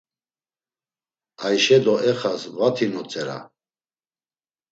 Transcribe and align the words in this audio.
Ayşe 1.45 1.77
do 1.85 1.93
Exas 2.09 2.41
vati 2.57 2.85
notzera. 2.93 3.37